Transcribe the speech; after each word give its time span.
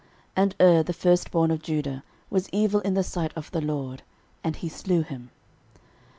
And 0.35 0.55
Er, 0.59 0.81
the 0.81 0.93
firstborn 0.93 1.51
of 1.51 1.61
Judah, 1.61 2.03
was 2.31 2.49
evil 2.51 2.79
in 2.79 2.95
the 2.95 3.03
sight 3.03 3.31
of 3.35 3.51
the 3.51 3.61
LORD; 3.61 4.01
and 4.43 4.55
he 4.55 4.67
slew 4.67 5.03
him. 5.03 5.29